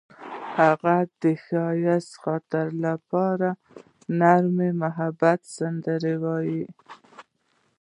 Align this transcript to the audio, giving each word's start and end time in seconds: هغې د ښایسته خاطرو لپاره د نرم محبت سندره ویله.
هغې 0.57 0.99
د 1.21 1.23
ښایسته 1.43 2.15
خاطرو 2.23 2.77
لپاره 2.87 3.49
د 3.55 3.57
نرم 4.19 4.57
محبت 4.81 5.39
سندره 5.55 6.13
ویله. 6.23 6.73